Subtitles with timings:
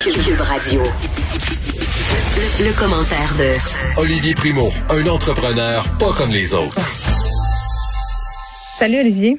[0.00, 0.80] Cube Radio.
[0.82, 6.74] Le, le commentaire de Olivier Primo, un entrepreneur pas comme les autres.
[8.78, 9.36] Salut Olivier.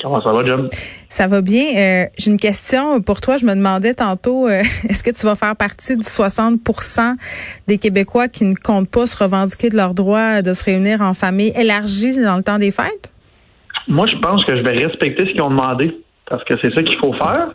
[0.00, 0.70] Comment ça va, John?
[1.08, 1.64] Ça va bien.
[1.76, 3.38] Euh, J'ai une question pour toi.
[3.38, 7.14] Je me demandais tantôt, euh, est-ce que tu vas faire partie du 60%
[7.66, 11.12] des Québécois qui ne comptent pas se revendiquer de leur droit de se réunir en
[11.12, 13.12] famille élargie dans le temps des fêtes?
[13.88, 15.90] Moi, je pense que je vais respecter ce qu'ils ont demandé
[16.30, 17.48] parce que c'est ça qu'il faut faire.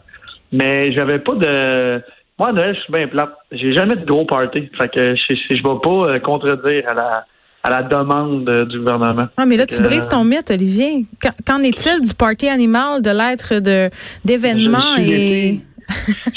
[0.52, 2.02] Mais j'avais pas de.
[2.40, 3.32] Moi, à Noël, je suis bien plate.
[3.52, 4.70] J'ai jamais de gros party.
[4.78, 7.26] Fait que je ne vais pas euh, contredire à la
[7.64, 9.28] à la demande euh, du gouvernement.
[9.36, 11.04] Ah, mais là, tu brises ton mythe, Olivier.
[11.46, 13.90] Qu'en- est-il du party animal, de l'être de
[14.24, 15.60] d'événements et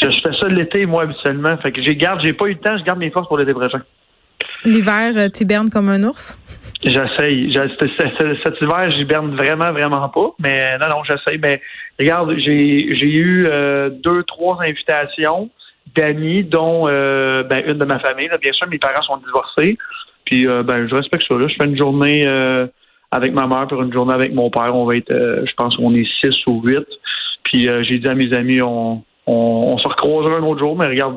[0.01, 1.57] je, je fais ça l'été, moi, habituellement.
[1.59, 3.53] Fait que j'ai garde, j'ai pas eu le temps, je garde mes forces pour l'été
[3.53, 3.83] prochain.
[4.65, 6.39] l'hiver euh, t'hibernes comme un ours?
[6.83, 7.53] J'essaye.
[7.53, 10.31] Cet hiver, j'hiberne vraiment, vraiment pas.
[10.41, 11.39] Mais non, non, j'essaye.
[11.39, 11.61] Mais
[11.99, 15.51] regarde, j'ai j'ai eu euh, deux, trois invitations
[15.97, 18.29] d'amis, dont euh, ben, une de ma famille.
[18.29, 18.39] là.
[18.39, 19.79] Bien sûr, mes parents sont divorcés.
[20.25, 21.35] Puis euh, ben, je respecte ça.
[21.35, 21.49] Là.
[21.49, 22.67] Je fais une journée euh,
[23.11, 24.75] avec ma mère, puis une journée avec mon père.
[24.75, 26.87] On va être, euh, je pense, on est six ou huit.
[27.45, 30.77] Puis euh, j'ai dit à mes amis, on, on, on se recroisera un autre jour.
[30.77, 31.17] Mais regarde,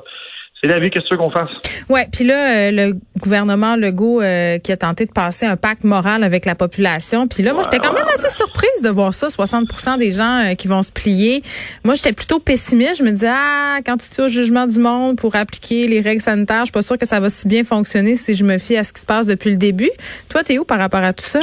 [0.63, 0.89] c'est la vie.
[0.89, 1.49] Qu'est-ce que tu veux qu'on fasse?
[1.89, 5.83] Ouais, puis là, euh, le gouvernement Legault euh, qui a tenté de passer un pacte
[5.83, 7.27] moral avec la population.
[7.27, 10.55] Puis là, moi, j'étais quand même assez surprise de voir ça, 60% des gens euh,
[10.55, 11.43] qui vont se plier.
[11.83, 12.99] Moi, j'étais plutôt pessimiste.
[12.99, 16.21] Je me disais, ah, quand tu tiens au jugement du monde pour appliquer les règles
[16.21, 18.77] sanitaires, je suis pas sûre que ça va si bien fonctionner si je me fie
[18.77, 19.91] à ce qui se passe depuis le début.
[20.29, 21.41] Toi, t'es où par rapport à tout ça?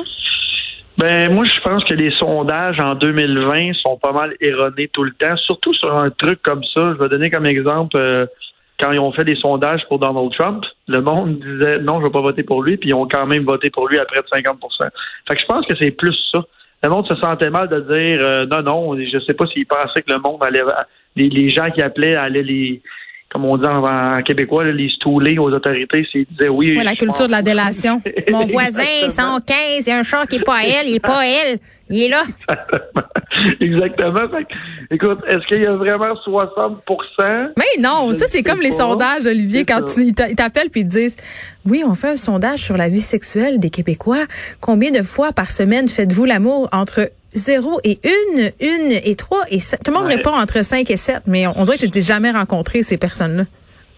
[0.99, 5.13] Ben moi je pense que les sondages en 2020 sont pas mal erronés tout le
[5.13, 6.93] temps, surtout sur un truc comme ça.
[6.93, 8.27] Je vais donner comme exemple euh,
[8.81, 12.13] quand ils ont fait des sondages pour Donald Trump, le monde disait non, je vais
[12.13, 14.27] pas voter pour lui, puis ils ont quand même voté pour lui à près de
[14.29, 14.59] 50
[15.29, 16.45] Fait que je pense que c'est plus ça.
[16.83, 20.03] Le monde se sentait mal de dire euh, non, non, je sais pas s'ils pensaient
[20.03, 20.63] que le monde allait
[21.17, 22.81] les, les gens qui appelaient allaient les
[23.31, 26.77] comme on dit en, en québécois, là, les stouler aux autorités, s'ils disaient oui.
[26.77, 28.03] Ouais, la culture de la délation.
[28.31, 29.39] Mon voisin, Exactement.
[29.39, 31.27] 115, il y a un chat qui est pas à elle, il est pas à
[31.27, 31.59] elle.
[31.93, 32.23] Il est là.
[33.61, 34.29] Exactement.
[34.31, 34.47] Fait
[34.95, 36.83] écoute, est-ce qu'il y a vraiment 60
[37.57, 40.01] Mais non, ça c'est comme les sondages, Olivier, C'est quand ça.
[40.01, 41.17] ils t'appellent puis ils te disent
[41.65, 44.25] Oui, on fait un sondage sur la vie sexuelle des Québécois.
[44.61, 49.61] Combien de fois par semaine faites-vous l'amour entre 0 et 1, 1 et 3 et
[49.61, 49.81] 7?
[49.85, 50.17] Tout le monde Ouais.
[50.17, 52.99] répond entre 5 et 7, mais on, on dirait que je n'ai jamais rencontré ces
[52.99, 53.45] personnes-là.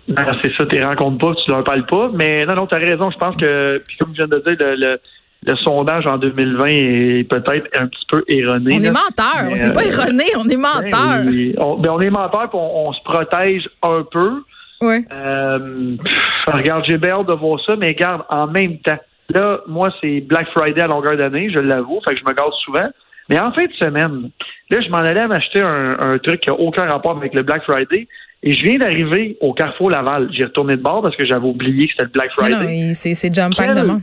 [0.09, 2.10] Ben, c'est ça, tu les rencontres pas, tu leur parles pas.
[2.15, 3.10] Mais non, non, tu as raison.
[3.10, 5.00] Je pense que, puis comme je viens de dire, le, le,
[5.47, 8.75] le sondage en 2020 est peut-être un petit peu erroné.
[8.76, 8.88] On là.
[8.88, 9.50] est menteurs.
[9.50, 10.56] Mais, C'est pas euh, erroné, on est.
[10.56, 14.42] Ben, on, ben, on est menteurs, puis on, on se protège un peu.
[14.81, 15.04] Ouais.
[15.12, 18.98] Euh, pff, regarde, j'ai bien hâte de voir ça, mais regarde, en même temps,
[19.28, 22.53] là, moi, c'est Black Friday à longueur d'année, je l'avoue, fait que je me garde
[22.65, 22.88] souvent.
[23.32, 24.31] Mais en fin de semaine,
[24.70, 27.62] là, je m'en allais m'acheter un, un truc qui n'a aucun rapport avec le Black
[27.65, 28.06] Friday.
[28.43, 30.28] Et je viens d'arriver au Carrefour Laval.
[30.32, 32.88] J'ai retourné de bord parce que j'avais oublié que c'était le Black Friday.
[32.88, 34.03] non, c'est jump pack Quel- de monde.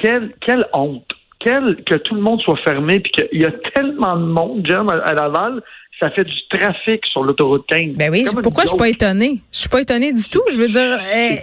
[0.00, 1.06] quelle, quelle honte.
[1.38, 4.86] Quelle, que tout le monde soit fermé, puis qu'il y a tellement de monde, Jim,
[4.88, 5.62] à, à Laval,
[6.00, 7.94] ça fait du trafic sur l'autoroute 15.
[7.96, 9.42] Ben oui, pourquoi je suis pas étonnée?
[9.52, 10.42] Je suis pas étonnée du tout.
[10.50, 11.40] Je veux dire, eh,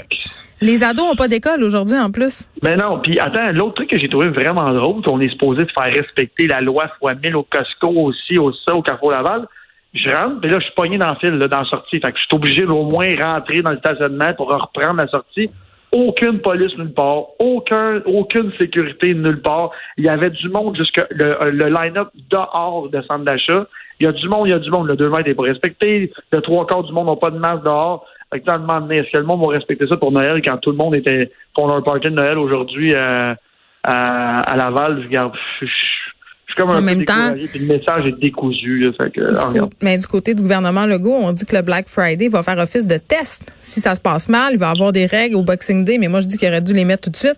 [0.61, 2.49] les ados ont pas d'école aujourd'hui en plus.
[2.63, 5.71] Ben non, puis attends, l'autre truc que j'ai trouvé vraiment drôle, qu'on est supposé de
[5.71, 9.47] faire respecter la loi fois 1000 au Costco aussi, au ça, au Carrefour Laval.
[9.93, 11.99] Je rentre, puis là, je suis pogné dans le fil, là, dans la sortie.
[11.99, 15.49] Fait que je suis obligé d'au moins rentrer dans le stationnement pour reprendre la sortie.
[15.91, 19.71] Aucune police nulle part, aucun, aucune sécurité nulle part.
[19.97, 23.67] Il y avait du monde jusque le, le line-up dehors de centre d'achat.
[23.99, 24.87] Il y a du monde, il y a du monde.
[24.87, 26.11] Le 2 mètres n'est pas respecté.
[26.31, 28.05] Le trois quarts du monde n'ont pas de masque dehors.
[28.31, 30.77] Fait que un est-ce que le monde va respecter ça pour Noël quand tout le
[30.77, 33.37] monde était font leur party de Noël aujourd'hui à,
[33.83, 34.99] à, à Laval?
[35.01, 35.31] Je regarde,
[35.61, 38.79] je, suis comme un En peu même temps- puis le message est décousu.
[38.79, 39.71] Là, fait que, Du ah, coup- regarde.
[39.81, 42.85] mais du côté du gouvernement Legault, on dit que le Black Friday va faire office
[42.85, 43.53] de test.
[43.61, 46.07] Si ça se passe mal, il va y avoir des règles au Boxing Day, mais
[46.09, 47.37] moi je dis qu'il aurait dû les mettre tout de suite.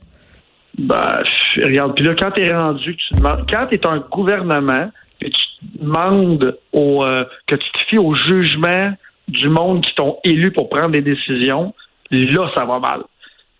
[0.78, 1.22] Ben,
[1.64, 4.90] regarde, puis là, quand tu es rendu, tu demandes, quand tu es un gouvernement,
[5.62, 8.94] demandes au, euh, que tu te fies au jugement
[9.28, 11.74] du monde qui t'ont élu pour prendre des décisions,
[12.12, 13.02] là, ça va mal.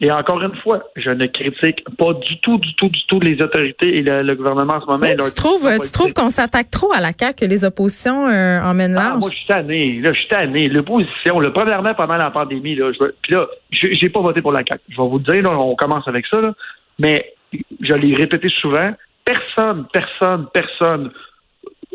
[0.02, 3.42] Et encore une fois, je ne critique pas du tout, du tout, du tout les
[3.42, 5.06] autorités et le, le gouvernement en ce moment.
[5.06, 6.18] Oui, tu trouves, décision tu trouves politique.
[6.18, 9.46] qu'on s'attaque trop à la CAQ, que les oppositions euh, emmènent Ah, moi, je suis
[9.46, 10.00] tanné.
[10.00, 10.70] Là, je suis tanné.
[10.70, 14.54] L'opposition, là, premièrement, pendant la pandémie, là, je puis là, j'ai j'ai pas voté pour
[14.54, 14.82] la CAQ.
[14.88, 16.54] Je vais vous le dire, là, on commence avec ça, là.
[16.98, 17.34] Mais
[17.82, 18.92] je l'ai répété souvent,
[19.26, 21.12] personne, personne, personne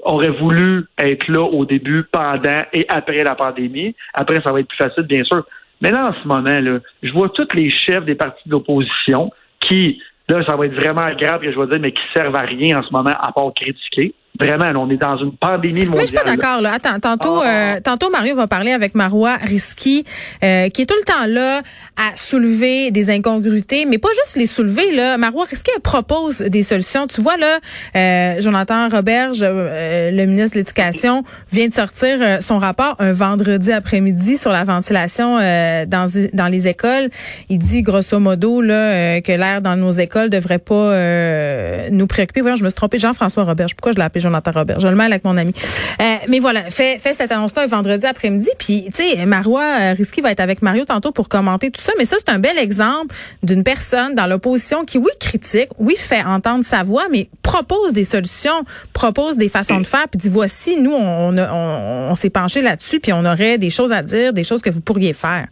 [0.04, 3.94] aurait voulu être là au début, pendant et après la pandémie.
[4.12, 5.44] Après, ça va être plus facile, bien sûr.
[5.80, 9.30] Mais là, en ce moment, là, je vois tous les chefs des partis d'opposition
[9.60, 12.42] qui, là, ça va être vraiment grave que je vais dire, mais qui servent à
[12.42, 14.14] rien en ce moment à part critiquer.
[14.40, 15.94] Vraiment, on est dans une pandémie mondiale.
[15.94, 16.72] Mais je suis pas d'accord là.
[16.72, 17.76] Attends, tantôt, ah.
[17.76, 20.04] euh, tantôt Mario va parler avec Marois Risky,
[20.42, 21.62] euh, qui est tout le temps là
[21.96, 25.18] à soulever des incongruités, mais pas juste les soulever là.
[25.18, 27.06] Marois Risky propose des solutions.
[27.06, 27.60] Tu vois là,
[27.94, 31.22] euh, Jonathan Roberge, euh, le ministre de l'Éducation,
[31.52, 35.36] vient de sortir euh, son rapport un vendredi après-midi sur la ventilation
[35.86, 37.08] dans dans les écoles.
[37.50, 40.90] Il dit grosso modo là que l'air dans nos écoles devrait pas
[41.90, 42.40] nous préoccuper.
[42.40, 42.98] Voyons, je me suis trompée.
[42.98, 43.74] Jean-François Roberge.
[43.76, 44.80] Pourquoi je l'ai appelé Jonathan Robert.
[44.80, 45.52] Je le mêle avec mon ami.
[46.00, 48.50] Euh, mais voilà, fait, cette annonce-là vendredi après-midi.
[48.58, 51.92] Puis, tu sais, Marois euh, Risky va être avec Mario tantôt pour commenter tout ça.
[51.98, 56.24] Mais ça, c'est un bel exemple d'une personne dans l'opposition qui, oui, critique, oui, fait
[56.24, 60.80] entendre sa voix, mais propose des solutions, propose des façons de faire, puis dit, voici,
[60.80, 64.70] nous, on, s'est penché là-dessus, puis on aurait des choses à dire, des choses que
[64.70, 65.46] vous pourriez faire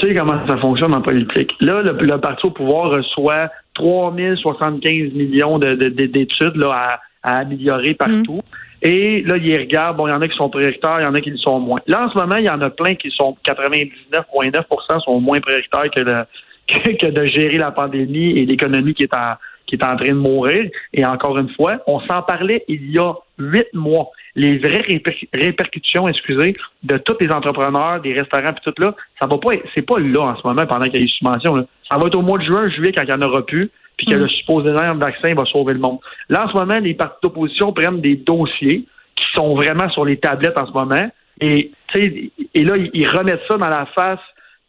[0.00, 1.52] tu sais comment ça fonctionne en politique.
[1.60, 8.36] Là, le, parti au pouvoir reçoit 3075 millions d'études à, à améliorer partout.
[8.36, 8.86] Mm.
[8.86, 11.14] Et là, ils regardent, bon, il y en a qui sont prioritaires, il y en
[11.14, 11.80] a qui le sont moins.
[11.86, 15.90] Là, en ce moment, il y en a plein qui sont 99,9% sont moins prioritaires
[15.90, 16.24] que de,
[16.98, 19.34] que, de gérer la pandémie et l'économie qui est en
[19.66, 20.70] qui est en train de mourir.
[20.92, 24.10] Et encore une fois, on s'en parlait il y a huit mois.
[24.36, 24.84] Les vraies
[25.32, 29.82] répercussions, excusez, de tous les entrepreneurs, des restaurants et tout là, ça va pas, c'est
[29.82, 31.66] pas là en ce moment pendant qu'il y a des subventions.
[31.90, 34.06] Ça va être au mois de juin, juillet quand il n'y en aura plus puis
[34.06, 35.98] que le supposé vaccin va sauver le monde.
[36.28, 40.16] Là, en ce moment, les partis d'opposition prennent des dossiers qui sont vraiment sur les
[40.16, 41.08] tablettes en ce moment.
[41.40, 44.20] Et, et là, ils remettent ça dans la face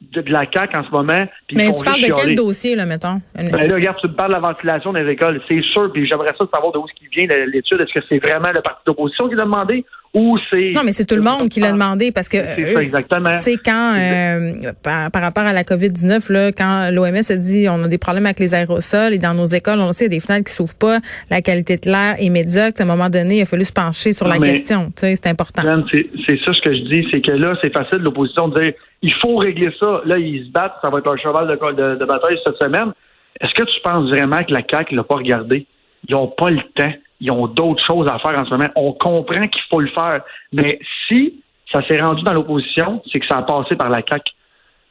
[0.02, 1.28] de, la CAQ en ce moment.
[1.54, 3.22] Mais tu parles de quel dossier, là, mettons?
[3.36, 5.42] Ben là, regarde, tu me parles de la ventilation des écoles.
[5.48, 7.82] C'est sûr, puis j'aimerais ça savoir d'où ce qui vient l'étude.
[7.82, 10.72] Est-ce que c'est vraiment le parti d'opposition qui l'a demandé ou c'est...
[10.72, 12.38] Non, mais c'est tout le monde qui l'a demandé parce que...
[12.56, 13.32] C'est ça, exactement.
[13.32, 17.84] Tu sais, quand, euh, par, rapport à la COVID-19, là, quand l'OMS a dit on
[17.84, 20.18] a des problèmes avec les aérosols et dans nos écoles, on sait, il y a
[20.18, 22.80] des fenêtres qui s'ouvrent pas, la qualité de l'air est médiocre.
[22.80, 24.86] À un moment donné, il a fallu se pencher sur la question.
[24.96, 25.64] Tu sais, c'est important.
[25.92, 29.14] C'est ça ce que je dis, c'est que là, c'est facile l'opposition de dire il
[29.16, 30.02] faut régler ça.
[30.06, 32.94] Là, ils se battent, ça va être un cheval de, de, bataille cette semaine.
[33.42, 35.68] Est-ce que tu penses vraiment que la CAQ l'a pas regardé?
[36.08, 36.94] Ils n'ont pas le temps.
[37.22, 38.70] Ils ont d'autres choses à faire en ce moment.
[38.76, 40.22] On comprend qu'il faut le faire.
[40.52, 41.42] Mais si
[41.72, 44.32] ça s'est rendu dans l'opposition, c'est que ça a passé par la CAQ.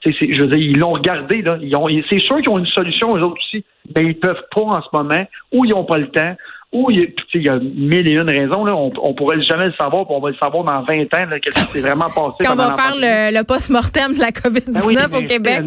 [0.04, 1.58] je veux dire, ils l'ont regardé, là.
[2.10, 4.88] c'est sûr qu'ils ont une solution, eux autres aussi, mais ils peuvent pas en ce
[4.92, 6.34] moment, ou ils n'ont pas le temps,
[6.74, 8.64] ou il y, a, mille et une raisons.
[8.64, 8.74] Là.
[8.74, 11.38] On, on pourrait jamais le savoir, puis on va le savoir dans 20 ans, là,
[11.38, 12.44] qu'est-ce qui s'est vraiment passé.
[12.44, 15.62] Quand on va faire le, le post-mortem de la COVID-19 ben au Québec.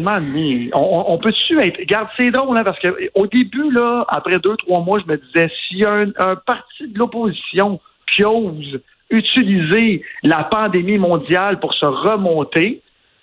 [0.74, 1.78] On, on peut-tu être.
[1.78, 5.16] Regarde, c'est drôle, hein, parce que au début, là, après deux, trois mois, je me
[5.16, 7.80] disais, s'il y a un, un parti de l'opposition
[8.14, 8.78] qui ose
[9.10, 12.82] utiliser la pandémie mondiale pour se remonter,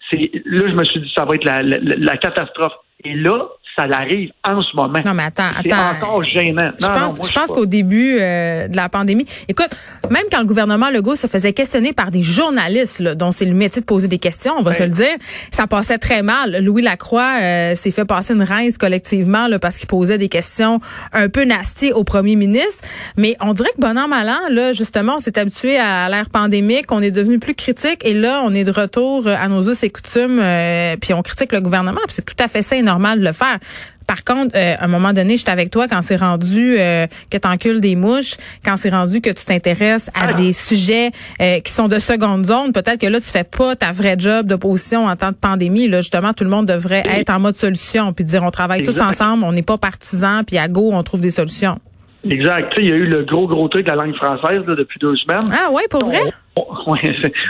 [0.10, 2.74] c'est là, je me suis dit, ça va être la, la, la catastrophe.
[3.04, 5.00] Et là, ça l'arrive en ce moment.
[5.06, 6.72] Non, mais attends, C'est encore gênant.
[6.80, 9.70] Je pense, je pense qu'au début euh, de la pandémie, écoute,
[10.10, 13.54] même quand le gouvernement Legault se faisait questionner par des journalistes, là, dont c'est le
[13.54, 15.16] métier de poser des questions, on va se le dire,
[15.52, 16.64] ça passait très mal.
[16.64, 20.80] Louis Lacroix euh, s'est fait passer une rince collectivement là, parce qu'il posait des questions
[21.14, 22.84] un peu nasty au premier ministre.
[23.18, 26.30] Mais on dirait que bon an, mal an, là, justement, on s'est habitué à l'ère
[26.30, 29.84] pandémique, on est devenu plus critique et là, on est de retour à nos us
[29.84, 32.82] et coutumes, euh, puis on critique le gouvernement, puis c'est tout à fait sain et
[32.82, 33.60] normal de le faire.
[34.08, 37.38] Par contre, euh, à un moment donné, j'étais avec toi quand c'est rendu euh, que
[37.38, 41.12] tu encules des mouches, quand c'est rendu que tu t'intéresses à des sujets
[41.42, 42.72] euh, qui sont de seconde zone.
[42.72, 45.88] Peut-être que là, tu fais pas ta vraie job d'opposition en temps de pandémie.
[45.88, 49.00] Là, justement, tout le monde devrait être en mode solution, puis dire on travaille tous
[49.00, 51.80] ensemble, on n'est pas partisans, puis à go, on trouve des solutions.
[52.30, 52.74] Exact.
[52.78, 55.48] il y a eu le gros, gros truc de la langue française depuis deux semaines.
[55.52, 56.22] Ah ouais, pour vrai?
[56.56, 57.02] On, là,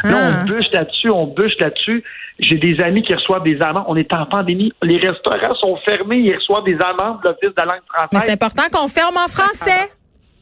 [0.04, 0.44] on ah.
[0.46, 2.04] bûche là-dessus, on bûche là-dessus.
[2.40, 3.86] J'ai des amis qui reçoivent des amendes.
[3.88, 4.74] On est en pandémie.
[4.82, 6.18] Les restaurants sont fermés.
[6.18, 8.10] Ils reçoivent des amendes de l'Office de la langue française.
[8.12, 9.92] Mais c'est important qu'on ferme en français.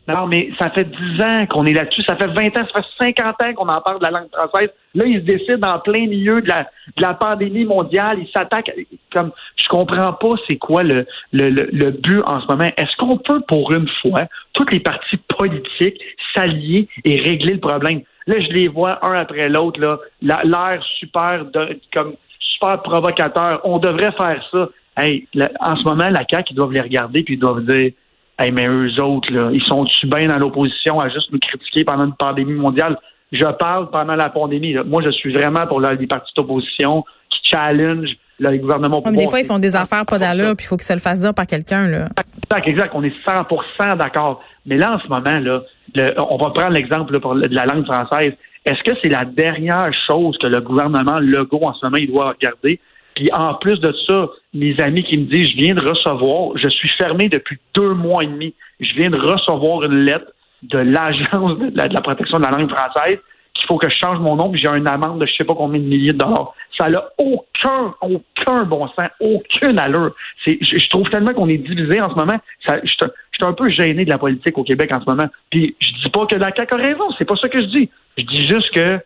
[0.07, 2.03] Non, mais ça fait 10 ans qu'on est là-dessus.
[2.03, 4.69] Ça fait 20 ans, ça fait 50 ans qu'on en parle de la langue française.
[4.95, 6.63] Là, ils se décident en plein milieu de la,
[6.97, 8.17] de la pandémie mondiale.
[8.19, 8.71] Ils s'attaquent
[9.13, 12.67] comme je comprends pas c'est quoi le, le, le, but en ce moment.
[12.75, 15.99] Est-ce qu'on peut, pour une fois, toutes les partis politiques
[16.35, 18.01] s'allier et régler le problème?
[18.27, 19.99] Là, je les vois un après l'autre, là,
[20.43, 21.45] l'air super
[21.93, 23.61] comme super provocateur.
[23.63, 24.69] On devrait faire ça.
[24.97, 25.27] Hey,
[25.59, 27.91] en ce moment, la CAQ, ils doivent les regarder puis ils doivent dire
[28.39, 32.05] Hey, mais eux autres, là, ils sont-tu bien dans l'opposition à juste nous critiquer pendant
[32.05, 32.97] une pandémie mondiale?
[33.31, 34.75] Je parle pendant la pandémie.
[34.85, 38.09] Moi, je suis vraiment pour les partis d'opposition qui challenge
[38.39, 39.01] le gouvernement.
[39.05, 41.01] mais des fois, ils font des affaires pas d'allure, puis il faut que ça le
[41.01, 41.87] fasse dire par quelqu'un.
[41.87, 42.09] Là.
[42.17, 42.91] Exact, exact.
[42.93, 44.41] On est 100% d'accord.
[44.65, 48.33] Mais là, en ce moment, là, on va prendre l'exemple de la langue française.
[48.65, 52.29] Est-ce que c'est la dernière chose que le gouvernement Legault, en ce moment, il doit
[52.29, 52.79] regarder?
[53.15, 56.69] Puis en plus de ça, mes amis qui me disent, je viens de recevoir, je
[56.69, 60.25] suis fermé depuis deux mois et demi, je viens de recevoir une lettre
[60.63, 63.19] de l'Agence de, la protection de la langue française
[63.53, 65.53] qu'il faut que je change mon nom, puis j'ai une amende de je sais pas
[65.53, 66.53] combien de milliers de dollars.
[66.77, 70.15] Ça n'a aucun, aucun bon sens, aucune allure.
[70.43, 72.39] C'est, je, trouve tellement qu'on est divisé en ce moment.
[72.65, 75.29] Ça, je, suis un peu gêné de la politique au Québec en ce moment.
[75.51, 77.89] Puis je dis pas que la CAQ a raison, c'est pas ça que je dis.
[78.17, 78.99] Je dis juste que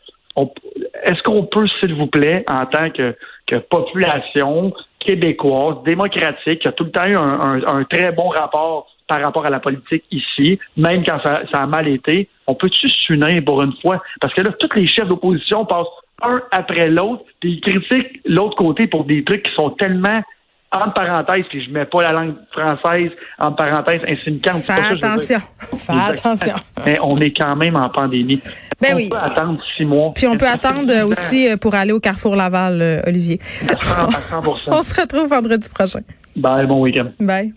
[1.04, 3.16] est-ce qu'on peut, s'il vous plaît, en tant que,
[3.56, 9.46] population québécoise, démocratique, qui a tout le temps eu un très bon rapport par rapport
[9.46, 13.74] à la politique ici, même quand ça, a mal été, on peut-tu s'unir pour une
[13.82, 14.02] fois?
[14.22, 15.88] Parce que là, tous les chefs d'opposition passent
[16.22, 20.22] un après l'autre, puis ils critiquent l'autre côté pour des trucs qui sont tellement
[20.72, 24.64] entre parenthèses, puis je mets pas la langue française entre parenthèses insignifiante.
[24.64, 25.40] Fais attention.
[25.78, 26.56] Fais attention.
[26.86, 28.42] Mais on est quand même en pandémie.
[28.82, 29.10] Ben on oui.
[29.10, 30.12] peut attendre six mois.
[30.14, 33.40] Puis on peut attendre aussi euh, pour aller au Carrefour Laval, euh, Olivier.
[33.70, 33.74] À
[34.08, 34.58] 100%.
[34.68, 36.02] on se retrouve vendredi prochain.
[36.36, 37.12] Bye, bon week-end.
[37.20, 37.54] Bye.